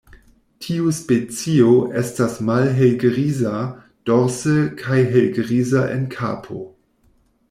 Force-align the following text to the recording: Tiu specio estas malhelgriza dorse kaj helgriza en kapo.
Tiu 0.67 0.91
specio 0.99 1.73
estas 2.01 2.39
malhelgriza 2.47 3.51
dorse 4.11 4.55
kaj 4.81 4.97
helgriza 5.17 5.85
en 5.97 6.09
kapo. 6.17 6.59